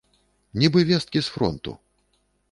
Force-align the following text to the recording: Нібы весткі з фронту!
Нібы 0.61 0.79
весткі 0.91 1.19
з 1.27 1.35
фронту! 1.35 1.71